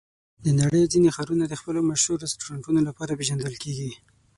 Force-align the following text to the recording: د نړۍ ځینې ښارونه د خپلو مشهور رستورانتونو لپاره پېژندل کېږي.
د 0.43 0.45
نړۍ 0.59 0.83
ځینې 0.93 1.09
ښارونه 1.15 1.45
د 1.47 1.53
خپلو 1.61 1.79
مشهور 1.91 2.17
رستورانتونو 2.25 2.79
لپاره 2.87 3.17
پېژندل 3.19 3.55
کېږي. 3.63 3.91